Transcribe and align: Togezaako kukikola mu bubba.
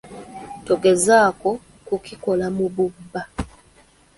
Togezaako 0.65 1.49
kukikola 1.87 2.45
mu 2.55 2.65
bubba. 2.75 3.21